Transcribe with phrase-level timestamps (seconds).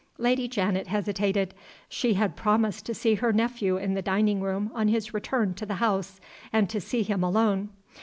[0.17, 1.53] Lady Janet hesitated.
[1.87, 5.65] She had promised to see her nephew in the dining room on his return to
[5.67, 6.19] the house
[6.51, 7.69] and to see him alone.